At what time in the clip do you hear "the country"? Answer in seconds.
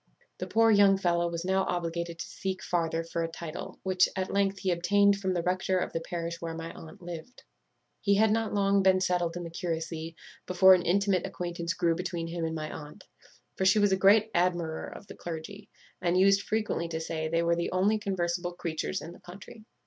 19.11-19.65